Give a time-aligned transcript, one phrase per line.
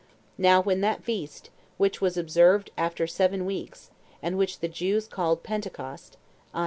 [0.39, 5.43] Now when that feast, which was observed after seven weeks, and which the Jews called
[5.43, 6.17] Pentecost,
[6.55, 6.59] [i.